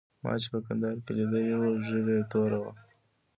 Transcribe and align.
ما 0.23 0.31
چې 0.41 0.47
په 0.53 0.59
کندهار 0.65 0.97
کې 1.05 1.11
لیدلی 1.17 1.45
وو 1.59 1.81
ږیره 1.85 2.13
یې 2.17 2.23
توره 2.31 2.59
وه. 2.63 2.71